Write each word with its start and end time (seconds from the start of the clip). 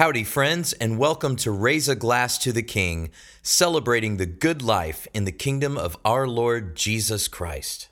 Howdy, 0.00 0.24
friends, 0.24 0.72
and 0.72 0.96
welcome 0.96 1.36
to 1.36 1.50
Raise 1.50 1.86
a 1.86 1.94
Glass 1.94 2.38
to 2.38 2.54
the 2.54 2.62
King, 2.62 3.10
celebrating 3.42 4.16
the 4.16 4.24
good 4.24 4.62
life 4.62 5.06
in 5.12 5.26
the 5.26 5.30
kingdom 5.30 5.76
of 5.76 5.98
our 6.06 6.26
Lord 6.26 6.74
Jesus 6.74 7.28
Christ. 7.28 7.90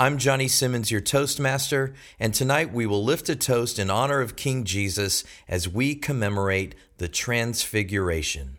I'm 0.00 0.18
Johnny 0.18 0.48
Simmons, 0.48 0.90
your 0.90 1.00
Toastmaster, 1.00 1.94
and 2.18 2.34
tonight 2.34 2.72
we 2.72 2.86
will 2.86 3.04
lift 3.04 3.28
a 3.28 3.36
toast 3.36 3.78
in 3.78 3.88
honor 3.88 4.20
of 4.20 4.34
King 4.34 4.64
Jesus 4.64 5.22
as 5.46 5.68
we 5.68 5.94
commemorate 5.94 6.74
the 6.98 7.06
Transfiguration. 7.06 8.58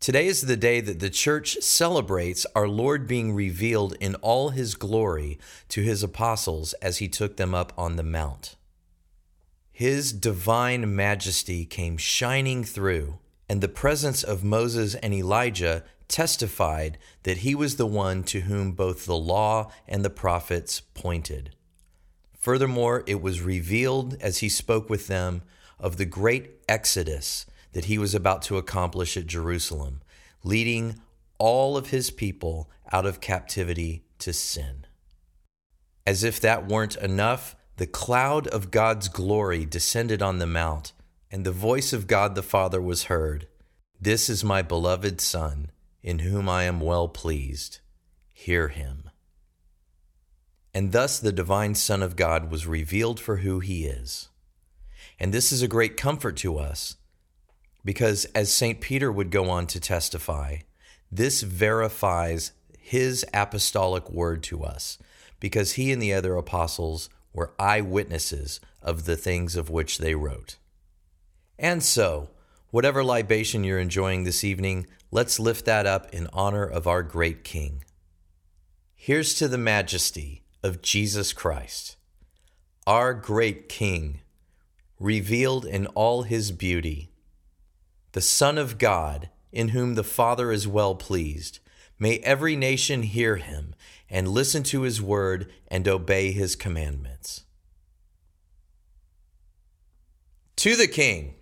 Today 0.00 0.26
is 0.26 0.40
the 0.40 0.56
day 0.56 0.80
that 0.80 0.98
the 0.98 1.08
church 1.08 1.58
celebrates 1.60 2.46
our 2.56 2.66
Lord 2.66 3.06
being 3.06 3.32
revealed 3.32 3.94
in 4.00 4.16
all 4.16 4.48
his 4.48 4.74
glory 4.74 5.38
to 5.68 5.82
his 5.82 6.02
apostles 6.02 6.72
as 6.82 6.98
he 6.98 7.06
took 7.06 7.36
them 7.36 7.54
up 7.54 7.72
on 7.78 7.94
the 7.94 8.02
Mount. 8.02 8.56
His 9.78 10.12
divine 10.12 10.96
majesty 10.96 11.64
came 11.64 11.98
shining 11.98 12.64
through, 12.64 13.20
and 13.48 13.60
the 13.60 13.68
presence 13.68 14.24
of 14.24 14.42
Moses 14.42 14.96
and 14.96 15.14
Elijah 15.14 15.84
testified 16.08 16.98
that 17.22 17.46
he 17.46 17.54
was 17.54 17.76
the 17.76 17.86
one 17.86 18.24
to 18.24 18.40
whom 18.40 18.72
both 18.72 19.06
the 19.06 19.14
law 19.14 19.70
and 19.86 20.04
the 20.04 20.10
prophets 20.10 20.80
pointed. 20.80 21.54
Furthermore, 22.36 23.04
it 23.06 23.22
was 23.22 23.40
revealed 23.40 24.16
as 24.20 24.38
he 24.38 24.48
spoke 24.48 24.90
with 24.90 25.06
them 25.06 25.42
of 25.78 25.96
the 25.96 26.04
great 26.04 26.56
exodus 26.68 27.46
that 27.70 27.84
he 27.84 27.98
was 27.98 28.16
about 28.16 28.42
to 28.42 28.56
accomplish 28.56 29.16
at 29.16 29.28
Jerusalem, 29.28 30.00
leading 30.42 31.00
all 31.38 31.76
of 31.76 31.90
his 31.90 32.10
people 32.10 32.68
out 32.90 33.06
of 33.06 33.20
captivity 33.20 34.02
to 34.18 34.32
sin. 34.32 34.86
As 36.04 36.24
if 36.24 36.40
that 36.40 36.66
weren't 36.66 36.96
enough, 36.96 37.54
the 37.78 37.86
cloud 37.86 38.48
of 38.48 38.72
God's 38.72 39.06
glory 39.08 39.64
descended 39.64 40.20
on 40.20 40.38
the 40.38 40.48
mount, 40.48 40.92
and 41.30 41.46
the 41.46 41.52
voice 41.52 41.92
of 41.92 42.08
God 42.08 42.34
the 42.34 42.42
Father 42.42 42.80
was 42.80 43.04
heard 43.04 43.46
This 44.00 44.28
is 44.28 44.42
my 44.42 44.62
beloved 44.62 45.20
Son, 45.20 45.70
in 46.02 46.18
whom 46.18 46.48
I 46.48 46.64
am 46.64 46.80
well 46.80 47.06
pleased. 47.06 47.78
Hear 48.32 48.66
him. 48.66 49.10
And 50.74 50.90
thus 50.90 51.20
the 51.20 51.30
divine 51.30 51.76
Son 51.76 52.02
of 52.02 52.16
God 52.16 52.50
was 52.50 52.66
revealed 52.66 53.20
for 53.20 53.38
who 53.38 53.60
he 53.60 53.86
is. 53.86 54.28
And 55.20 55.32
this 55.32 55.52
is 55.52 55.62
a 55.62 55.68
great 55.68 55.96
comfort 55.96 56.36
to 56.38 56.58
us, 56.58 56.96
because 57.84 58.24
as 58.34 58.52
St. 58.52 58.80
Peter 58.80 59.12
would 59.12 59.30
go 59.30 59.48
on 59.48 59.68
to 59.68 59.78
testify, 59.78 60.58
this 61.12 61.42
verifies 61.42 62.50
his 62.76 63.24
apostolic 63.32 64.10
word 64.10 64.42
to 64.44 64.64
us, 64.64 64.98
because 65.38 65.74
he 65.74 65.92
and 65.92 66.02
the 66.02 66.12
other 66.12 66.34
apostles 66.34 67.08
were 67.38 67.54
eyewitnesses 67.56 68.58
of 68.82 69.04
the 69.04 69.16
things 69.16 69.54
of 69.54 69.70
which 69.70 69.98
they 69.98 70.12
wrote. 70.12 70.56
And 71.56 71.84
so, 71.84 72.30
whatever 72.70 73.04
libation 73.04 73.62
you're 73.62 73.78
enjoying 73.78 74.24
this 74.24 74.42
evening, 74.42 74.88
let's 75.12 75.38
lift 75.38 75.64
that 75.64 75.86
up 75.86 76.12
in 76.12 76.26
honor 76.32 76.64
of 76.64 76.88
our 76.88 77.04
great 77.04 77.44
King. 77.44 77.84
Here's 78.96 79.34
to 79.34 79.46
the 79.46 79.56
majesty 79.56 80.42
of 80.64 80.82
Jesus 80.82 81.32
Christ, 81.32 81.94
our 82.88 83.14
great 83.14 83.68
King, 83.68 84.18
revealed 84.98 85.64
in 85.64 85.86
all 85.88 86.24
his 86.24 86.50
beauty, 86.50 87.12
the 88.12 88.20
Son 88.20 88.58
of 88.58 88.78
God, 88.78 89.30
in 89.52 89.68
whom 89.68 89.94
the 89.94 90.02
Father 90.02 90.50
is 90.50 90.66
well 90.66 90.96
pleased. 90.96 91.60
May 91.98 92.18
every 92.18 92.54
nation 92.56 93.02
hear 93.02 93.36
him 93.36 93.74
and 94.08 94.28
listen 94.28 94.62
to 94.64 94.82
his 94.82 95.02
word 95.02 95.50
and 95.68 95.86
obey 95.88 96.32
his 96.32 96.54
commandments. 96.56 97.44
To 100.56 100.76
the 100.76 100.88
king. 100.88 101.34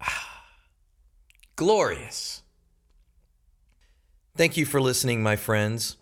Ah, 0.00 0.44
glorious. 1.56 2.42
Thank 4.36 4.56
you 4.56 4.64
for 4.64 4.80
listening, 4.80 5.22
my 5.22 5.36
friends. 5.36 5.96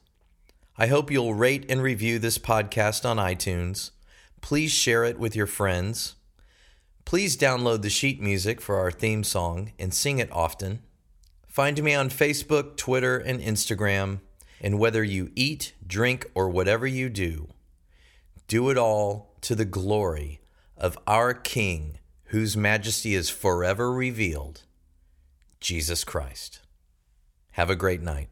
I 0.79 0.87
hope 0.87 1.11
you'll 1.11 1.35
rate 1.35 1.67
and 1.69 1.83
review 1.83 2.19
this 2.19 2.39
podcast 2.39 3.05
on 3.05 3.19
iTunes. 3.19 3.91
Please 4.41 4.73
share 4.73 5.05
it 5.05 5.19
with 5.19 5.37
your 5.37 5.47
friends. 5.47 6.17
Please 7.11 7.37
download 7.37 7.83
the 7.83 7.91
sheet 7.91 8.23
music 8.23 8.61
for 8.61 8.77
our 8.77 8.93
theme 8.93 9.25
song 9.25 9.73
and 9.81 9.93
sing 9.93 10.21
it 10.21 10.31
often. 10.31 10.79
Find 11.49 11.83
me 11.83 11.93
on 11.93 12.09
Facebook, 12.09 12.77
Twitter, 12.77 13.19
and 13.19 13.41
Instagram. 13.41 14.21
And 14.61 14.79
whether 14.79 15.03
you 15.03 15.33
eat, 15.35 15.75
drink, 15.85 16.31
or 16.37 16.49
whatever 16.49 16.87
you 16.87 17.09
do, 17.09 17.49
do 18.47 18.71
it 18.71 18.79
all 18.79 19.35
to 19.41 19.57
the 19.57 19.65
glory 19.65 20.41
of 20.77 20.97
our 21.09 21.35
King, 21.35 21.99
whose 22.27 22.57
majesty 22.57 23.17
is 23.17 23.29
forever 23.29 23.91
revealed, 23.91 24.63
Jesus 25.59 26.05
Christ. 26.05 26.61
Have 27.55 27.71
a 27.71 27.75
great 27.75 28.03
night. 28.03 28.29